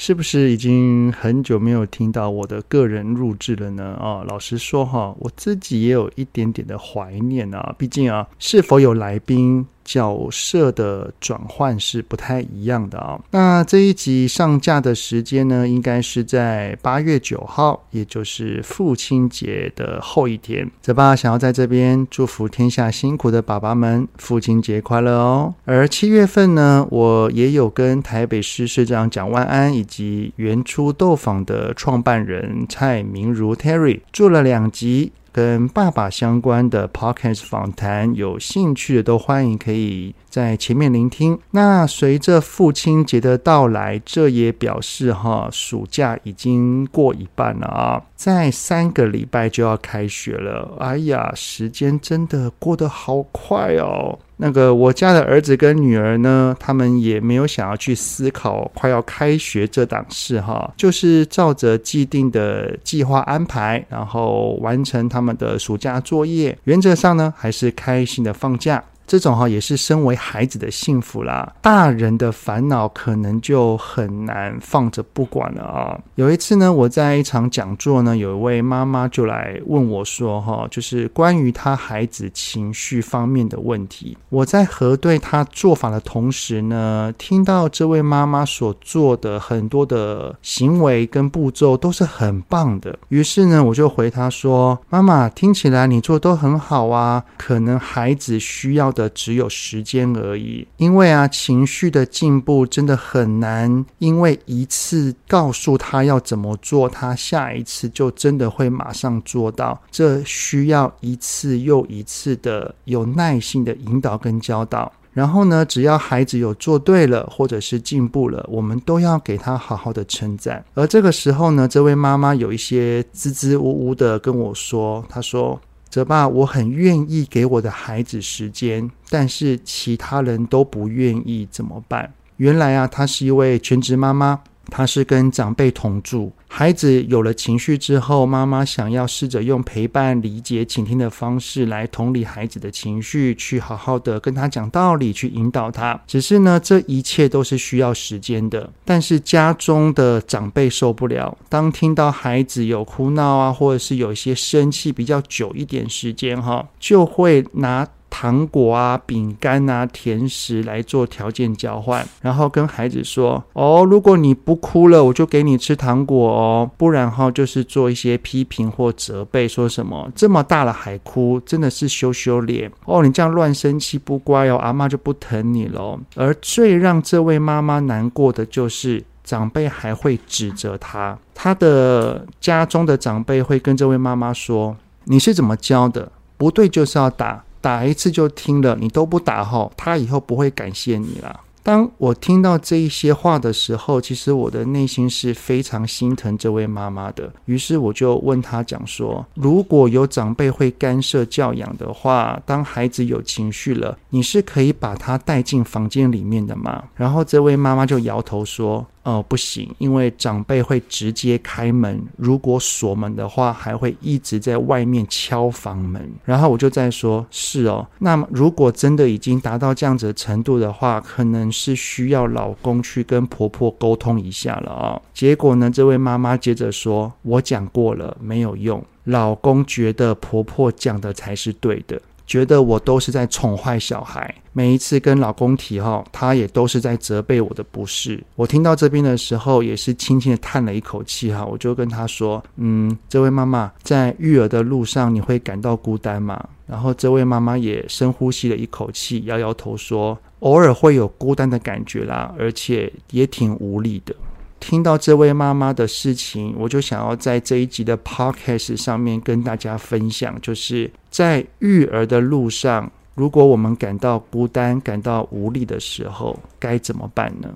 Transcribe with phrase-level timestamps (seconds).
[0.00, 3.96] 是不是已经很久没有听到我的个人录制了呢？
[4.00, 7.74] 啊，老实说哈，我自己也有一点点的怀念啊。
[7.76, 9.66] 毕竟啊，是否有来宾？
[9.88, 20.70] 角色的转换是不太一样的啊、那这一集上架的时间呢，应该是在八月九号，也就是父亲节的后一天。
[20.82, 25.54] 泽爸想要在这边祝福天下辛苦的爸爸们，父亲节快乐哦。
[25.64, 35.12] 而七月份呢，我也有跟台北市市长蒋万安以及原初豆坊的创办人蔡明如 Terry 做了两集。
[35.38, 41.38] 跟爸爸相关的 podcast 访谈，有兴趣的都欢迎可以在前面聆听。
[41.52, 50.74] 那随着父亲节的到来，这也表示哈，暑假已经过一半了啊，再三个礼拜就要开学了。
[50.80, 54.18] 哎呀，时间真的过得好快哦。
[54.40, 66.56] 那个我家的儿子跟女儿呢，他们也没有想要去思考快要开学这档事哈，就是照着既定的计划安排，然后完成他们的暑假作业。
[66.64, 68.82] 原则上呢，还是开心的放假。
[69.08, 75.98] 这种哈也是身为孩子的幸福啦，大人的烦恼可能就很难放着不管了啊。
[76.16, 92.98] 有一次呢，我在一场讲座呢，有一位妈妈就来问我说：“哈，就是关于她孩子情绪方面的问题。”我在核对她做法的同时呢，听到这位妈妈所做的很多的行为跟步骤都是很棒的。
[93.08, 109.80] 于是呢，我就回她说：“妈妈，听起来你做都很好啊，可能孩子需要。”的只有时间而已，因为啊，情绪的进步真的很难，因为一次告诉他要怎么做，他下一次就真的会马上做到。
[109.92, 114.92] 这需要一次又一次的有耐心的引导跟教导。
[115.12, 120.64] 然后呢，只要孩子有做对了，或者是进步了，我们都要给他好好的称赞。
[120.74, 125.60] 而这个时候呢，这位妈妈有一些支支吾吾的跟我说，她说。
[125.98, 132.12] 泽爸，我很愿意给我的孩子时间，但是其他人都不愿意，怎么办？
[132.36, 134.40] 原来啊，她是一位全职妈妈。
[134.70, 146.00] 他是跟长辈同住，孩子有了情绪之后，妈妈想要试着用陪伴、理解、倾听的方式来同理孩子的情绪，去好好的跟他讲道理，去引导他。
[146.06, 148.70] 只是呢，这一切都是需要时间的。
[148.84, 157.86] 但是家中的长辈受不了，当听到孩子有哭闹啊，或者是有一些生气比较久一点时间哈，就会拿。
[158.10, 173.02] 糖果啊、饼干啊、甜食来做条件交换，然后跟孩子说：“哦，如果你不哭了，我就给你吃糖果哦；不然哈，就是做一些批评或责备，说什么这么大了还哭，真的是羞羞脸哦！
[173.02, 186.10] 你这样乱生气不乖哦，阿妈就不疼你喽。”而最让这位妈妈难过的就是长辈还会指责她，她的家中的长辈会跟这位妈妈说：“你是怎么教的？
[186.36, 191.40] 不对就是要打。”打一次就听了，你都不打吼，他以后不会感谢你了。
[191.60, 197.30] 当我听到这一些话的时候，其实我的内心是非常心疼这位妈妈的。
[197.44, 206.84] 于是我就问她讲说：如果有长辈会干涉教养的话，当孩子有情绪了，你是可以把他带进房间里面的吗？
[206.94, 208.86] 然后这位妈妈就摇头说。
[209.08, 216.12] 哦，不行，因为长辈会直接开门，如果锁门的话，还会一直在外面敲房门。
[216.26, 225.00] 然后我就在说，是哦，那么如果真的已经达到这样子的程度的话，可能是需要老公去跟婆婆沟通一下了啊。
[225.14, 231.98] 结果呢，这位妈妈接着说，我讲过了，没有用，老公觉得婆婆讲的才是对的。
[232.28, 238.22] 觉得我都是在宠坏小孩，每一次跟老公提哈，他也都是在责备我的不是。
[238.36, 246.38] 我听到这边的时候，也是轻轻的叹了一口气哈，我就跟他说：“嗯，这位妈妈在育儿的路上，你会感到孤单吗？”
[246.68, 254.14] 然后这位妈妈也深呼吸了一口气，摇摇头说：“偶尔会有孤单的感觉啦，而且也挺无力的。”
[254.60, 267.48] 听到这位妈妈的事情，我就想要在这一集的 podcast 上面跟大家分享，就是在育儿的路上，如果我们感到孤单、感到无力的时候，该怎么办呢？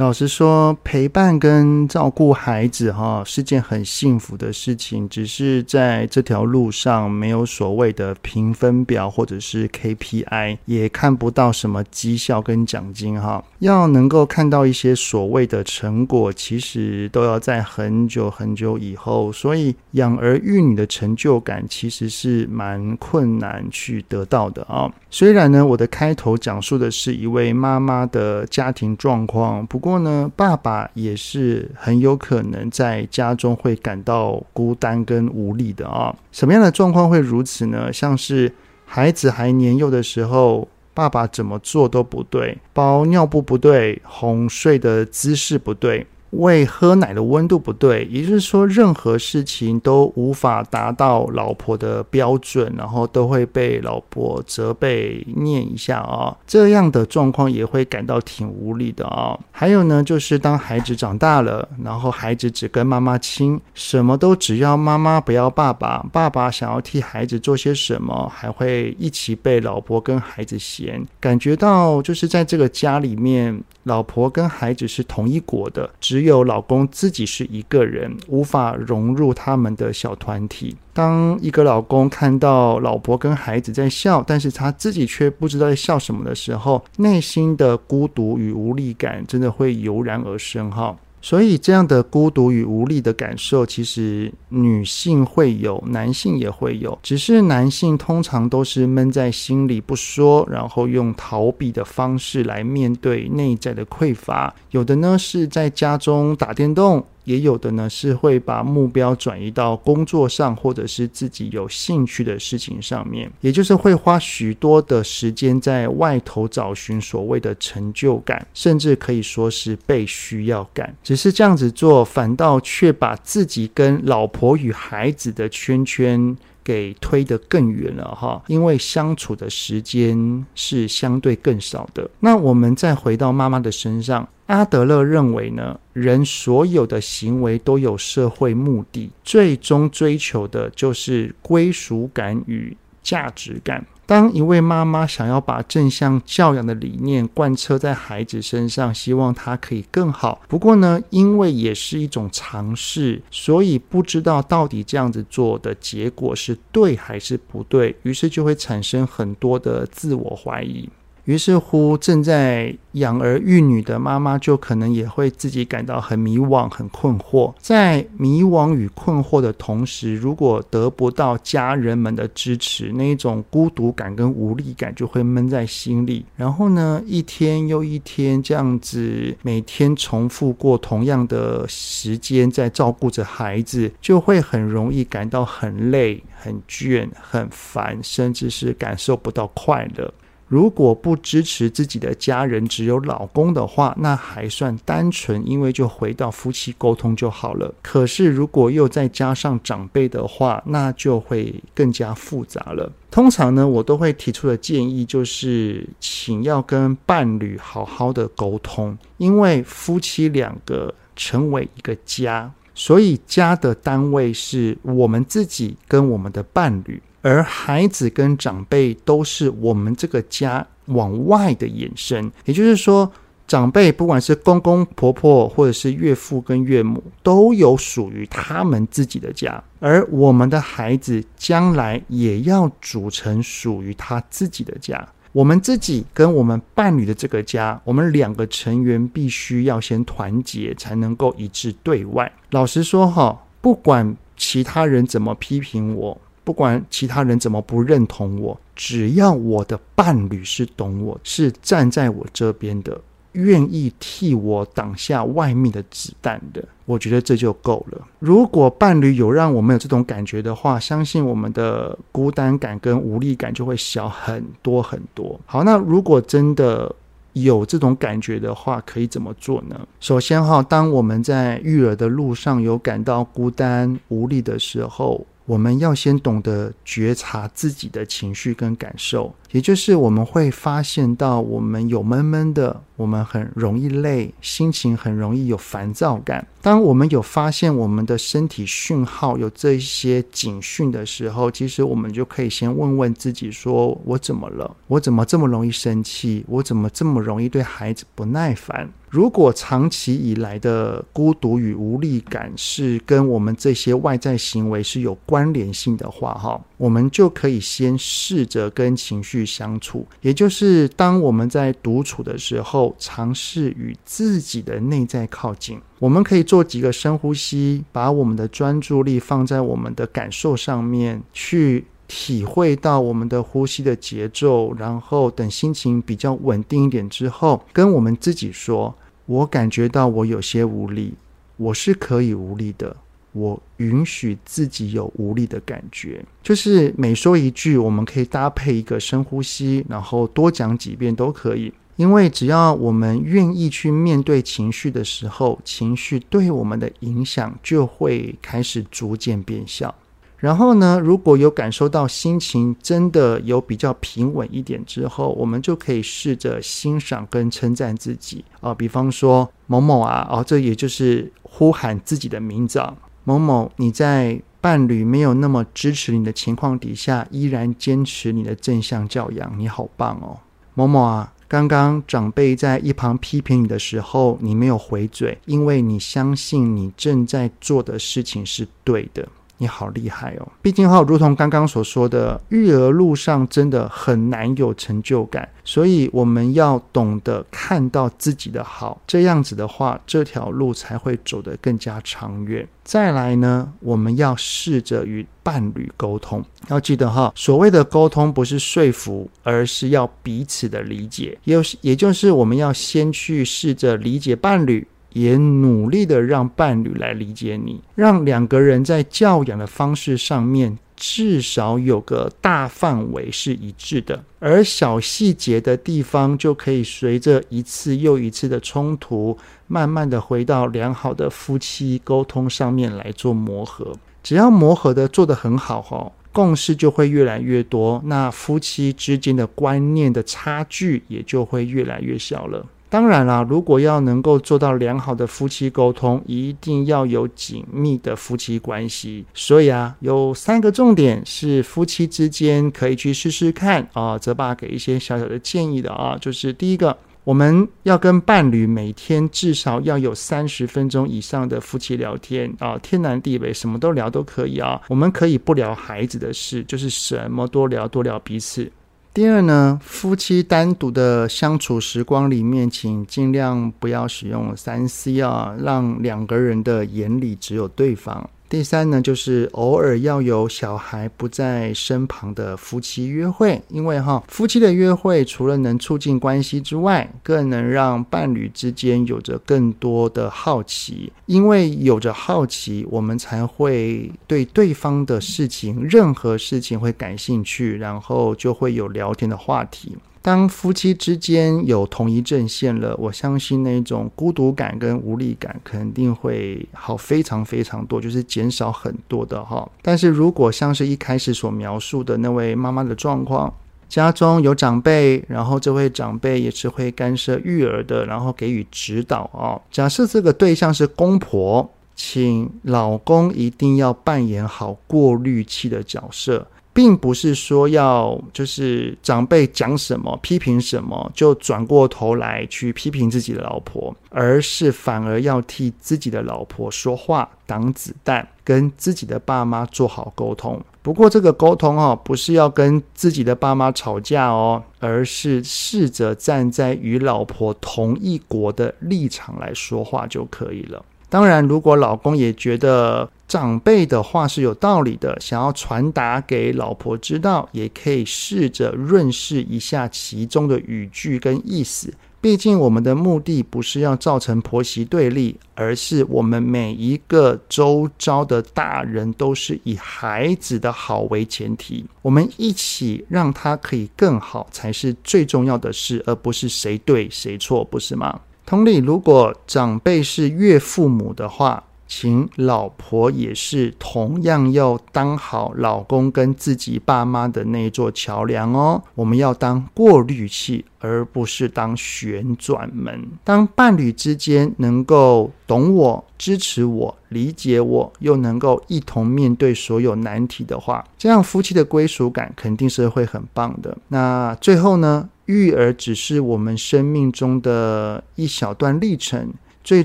[0.00, 13.44] 老实说，陪伴跟照顾孩子哈是件很幸福的事情，只是在这条路上没有所谓的评分表或者是 KPI，也看不到什么绩效跟奖金哈。
[13.58, 19.30] 要能够看到一些所谓的成果，其实都要在很久很久以后。
[19.30, 24.90] 所以养儿育女的成就感其实是蛮困难去得到的啊。
[25.10, 29.89] 虽然呢，我的开头讲述的是一位妈妈的家庭状况，不过。
[29.90, 36.14] 不过呢，爸爸也是很有可能在家中会感到孤单跟无力的啊。
[36.30, 37.92] 什么样的状况会如此呢？
[37.92, 38.54] 像是
[38.86, 46.06] 孩子还年幼的时候，爸爸怎么做都不对，包尿布不对，哄睡的姿势不对。
[46.30, 59.36] 喂喝奶的温度不对，也就是说，任何事情都无法达到老婆的标准，然后都会被老婆责备念一下啊，这样的状况也会感到挺无力的啊。
[59.50, 73.60] 还有呢，就是当孩子长大了，然后孩子只跟妈妈亲，什么都只要妈妈不要爸爸，爸爸想要替孩子做些什么，还会一起被老婆跟孩子嫌，感觉到就是在这个家里面。
[73.84, 80.76] 老婆跟孩子是同一国的，只有老公自己是一个人，无法融入他们的小团体。
[80.92, 90.94] 当一个老公看到老婆跟孩子在笑，但是他自己却不知道在笑什么的时候，内心的孤独与无力感真的会油然而生哈。
[91.22, 96.98] 所以，这样的孤独与无力的感受，其实女性会有，男性也会有。
[97.02, 104.54] 只是男性通常都是闷在心里不说，然后用逃避的方式来面对内在的匮乏。
[104.70, 107.04] 有的呢是在家中打电动。
[107.24, 120.94] 也有的呢，是会把目标转移到工作上，或者是自己有兴趣的事情上面，也就是会花许多的时间在外头找寻所谓的成就感，甚至可以说是被需要感。
[121.02, 132.08] 只是这样子做，反倒却把自己跟老婆与孩子的圈圈给推得更远了哈，因为相处的时间是相对更少的。
[132.20, 143.86] 那我们再回到妈妈的身上，阿德勒认为呢，人所有的行为都有社会目的，最终追求的就是归属感与价值感。
[144.06, 150.40] 当一位妈妈想要把正向教养的理念贯彻在孩子身上，希望他可以更好。
[150.48, 160.88] 不过呢，因为也是一种尝试，所以不知道到底这样子做的结果是对还是不对，于是就会产生很多的自我怀疑。
[161.30, 167.54] 于是乎，正在养儿育女的妈妈就可能也会自己感到很迷惘、很困惑。
[167.60, 176.26] 在迷惘与困惑的同时，如果得不到家人们的支持，那一种孤独感跟无力感就会闷在心里。
[176.34, 190.12] 然后呢，一天又一天这样子，每天重复过同样的时间，在照顾着孩子，就会很容易感到很累、很倦、很烦，甚至是感受不到快乐。
[190.50, 197.72] 如果不支持自己的家人，只有老公的话，那还算单纯，因为就回到夫妻沟通就好了。
[197.80, 202.92] 可是如果又再加上长辈的话，那就会更加复杂了。
[203.12, 217.00] 通常呢，我都会提出的建议就是，请要跟伴侣好好的沟通，因为夫妻两个成为一个家，所以家的单位是我们自己跟我们的伴侣。
[217.22, 223.10] 而孩子跟长辈都是我们这个家往外的延伸，也就是说，
[223.46, 229.62] 长辈不管是公公婆婆，或者是岳父跟岳母，都有属于他们自己的家。
[229.80, 235.06] 而我们的孩子将来也要组成属于他自己的家。
[235.32, 242.32] 我们自己跟我们伴侣的这个家，我们两个成员必须要先团结，才能够一致对外。
[242.50, 246.20] 老实说哈，不管其他人怎么批评我。
[246.44, 253.00] 不管其他人怎么不认同我，只要我的伴侣是懂我，是站在我这边的，
[253.32, 258.06] 愿意替我挡下外面的子弹的，我觉得这就够了。
[258.18, 265.38] 如果伴侣有让我们有这种感觉的话，相信我们的孤单感跟无力感就会小很多很多。
[265.46, 266.92] 好，那如果真的
[267.34, 269.80] 有这种感觉的话，可以怎么做呢？
[270.00, 286.46] 首先哈，当我们在育儿的路上有感到孤单无力的时候，我们要先懂得觉察自己的情绪跟感受，也就是我们会发现到我们有闷闷的，我们很容易累，心情很容易有烦躁感。
[286.62, 294.76] 当我们有发现我们的身体讯号有这些警讯的时候，其实我们就可以先问问自己：说我怎么了？
[294.86, 296.44] 我怎么这么容易生气？
[296.46, 298.88] 我怎么这么容易对孩子不耐烦？
[299.10, 315.80] 如果长期以来的孤独与无力感是跟我们这些外在行为是有关联性的话，哈，我们就可以先试着跟情绪相处，也就是当我们在独处的时候，尝试与自己的内在靠近。
[315.98, 328.94] 我们可以做几个深呼吸，把我们的专注力放在我们的感受上面，去体会到我们的呼吸的节奏，然后等心情比较稳定一点之后，跟我们自己说。
[329.30, 331.14] 我感觉到我有些无力，
[331.56, 332.96] 我是可以无力的，
[333.30, 336.24] 我允许自己有无力的感觉。
[336.42, 341.72] 就是每说一句，我们可以搭配一个深呼吸，然后多讲几遍都可以。
[341.94, 349.94] 因为只要我们愿意去面对情绪的时候，情绪对我们的影响就会开始逐渐变小。
[350.40, 362.82] 然后呢，如果有感受到心情真的有比较平稳一点之后，我们就可以试着欣赏跟称赞自己啊、比方说某某啊，哦，这也就是呼喊自己的名字。
[363.24, 370.40] 某某，你在伴侣没有那么支持你的情况底下，依然坚持你的正向教养，你好棒哦。
[370.72, 379.28] 某某啊，刚刚长辈在一旁批评你的时候，你没有回嘴，因为你相信你正在做的事情是对的。
[379.60, 380.48] 你好厉害哦！
[380.62, 392.66] 毕竟哈，如同刚刚所说的，育儿路上真的很难有成就感，所以我们要懂得看到自己的好，这样子的话，这条路才会走得更加长远。
[392.82, 404.88] 再来呢，我们要试着与伴侣沟通，要记得哈，所谓的沟通不是说服，而是要彼此的理解，也也就是我们要先去试着理解伴侣。
[405.12, 419.36] 也努力的让伴侣来理解你，让两个人在教养的方式上面至少有个大范围是一致的，而小细节的地方就可以随着一次又一次的冲突，
[419.66, 423.94] 慢慢的回到良好的夫妻沟通上面来做磨合。
[424.22, 432.66] 只要磨合的做得很好哈，共识就会越来越多，那夫妻之间的观念的差距也就会越来越小了。
[432.90, 439.24] 当然啦，如果要能够做到良好的夫妻沟通，一定要有紧密的夫妻关系。
[439.32, 444.18] 所以啊，有三个重点是夫妻之间可以去试试看啊。
[444.18, 454.80] 泽爸给一些小小的建议的啊，就是第一个，我们要跟伴侣每天至少要有三十分钟以上的夫妻聊天啊，天南地北什么都聊都可以啊。
[454.88, 458.70] 我们可以不聊孩子的事，就是什么多聊多聊彼此。
[459.12, 468.30] 第二呢，夫妻单独的相处时光里面，请尽量不要使用三 C 啊，让两个人的眼里只有对方。
[468.50, 489.96] 第三呢，就是偶尔要有小孩不在身旁的夫妻约会，因为哈，夫妻的约会除了能促进关系之外，更能让伴侣之间有着更多的好奇，因为有着好奇，我们才会对对方的事情，任何事情会感兴趣，然后就会有聊天的话题。
[490.22, 499.66] 当夫妻之间有同一阵线了，我相信那种孤独感跟无力感肯定会好非常非常多，就是减少很多的哈。
[499.80, 503.52] 但是如果像是一开始所描述的那位妈妈的状况，
[503.88, 509.58] 家中有长辈，然后这位长辈也是会干涉育儿的，然后给予指导啊。
[509.70, 516.46] 假设这个对象是公婆，请老公一定要扮演好过滤器的角色。
[516.80, 530.58] 并不是说要就是长辈讲什么批评什么就转过头来去批评自己的老婆，而是反而要替自己的老婆说话挡子弹，跟自己的爸妈做好沟通。
[530.80, 540.82] 不过这个沟通哦，不是要跟自己的爸妈吵架哦，而是试着站在与老婆同一国的立场来说话就可以了。
[541.10, 551.92] 当然，如果老公也觉得长辈的话是有道理的，想要传达给老婆知道，也可以试着润饰一下其中的语句跟意思。
[552.20, 568.20] 毕竟，我们的目的不是要造成婆媳对立，而是我们每一个周遭的大人都是以孩子的好为前提，我们一起让他可以更好才是最重要的事，而不是谁对谁错，不是吗？
[568.50, 578.80] 同理，如果长辈是岳父母的话，请老婆也是同样要当好老公跟自己爸妈的那一座桥梁哦。
[578.94, 583.04] 我们要当过滤器，而不是当旋转门。
[583.24, 593.76] 当伴侣之间能够懂我、支持我、理解我，又能够一同面对所有难题的话，这样夫妻的归属感肯定是会很棒的。
[593.88, 599.32] 那最后呢，育儿只是我们生命中的一小段历程。
[599.62, 599.84] 最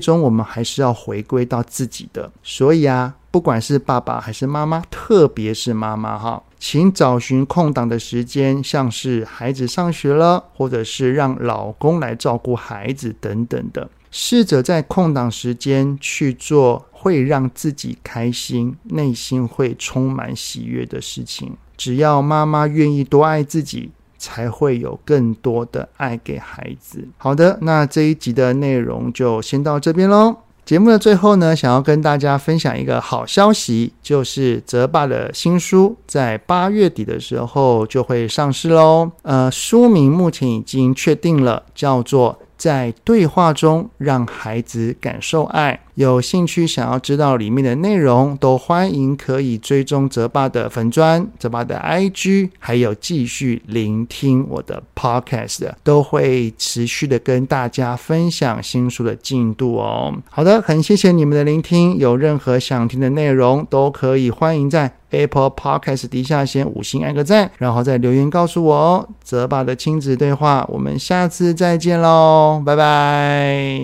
[0.00, 2.30] 终，我们还是要回归到自己的。
[2.42, 21.56] 所以啊，不管是爸爸还是妈妈，特别是妈妈哈，请找寻空档的时间，像是孩子上学了，或者是让老公来照顾孩子等等的，试着在空档时间去做会让自己开心、内心会充满喜悦的事情。
[21.76, 23.90] 只要妈妈愿意多爱自己。
[24.18, 27.06] 才会有更多的爱给孩子。
[27.18, 30.36] 好的，那这一集的内容就先到这边喽。
[30.64, 39.12] 节目的最后呢，想要跟大家分享一个好消息，就是泽爸的新书在八月底的时候就会上市喽。
[39.22, 42.38] 呃，书名目前已经确定了，叫做。
[42.56, 45.80] 在对话中，让孩子感受爱。
[45.94, 60.14] 有兴趣想要知道里面的内容，都欢迎可以追踪泽爸的粉专、泽爸的 IG，还有继续聆听我的 Podcast，都会持续的跟大家分享新书的进度哦。
[60.28, 61.96] 好的，很谢谢你们的聆听。
[61.96, 64.92] 有任何想听的内容，都可以欢迎在。
[65.10, 69.08] Apple Podcast 底下先五星按个赞，然后再留言告诉我哦。
[69.22, 73.80] 泽爸的亲子对话，我们下次再见喽，拜拜。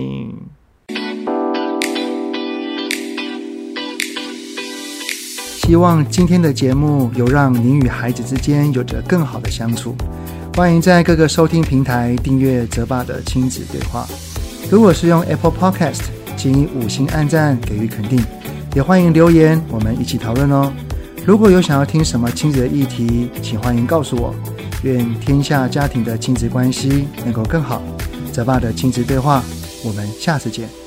[5.65, 9.95] 希望今天的节目有让您与孩子之间有着更好的相处。
[10.55, 14.05] 欢迎在各个收听平台订阅泽爸的亲子对话。
[14.69, 16.01] 如果是用 Apple Podcast，
[16.35, 18.21] 请以五星按赞给予肯定，
[18.75, 20.71] 也欢迎留言，我们一起讨论哦。
[21.25, 24.35] 如果有想要听什么亲子的议题，请欢迎告诉我。
[24.83, 27.81] 愿天下家庭的亲子关系能够更好。
[28.33, 29.41] 泽爸的亲子对话，
[29.85, 30.82] 我们下次见。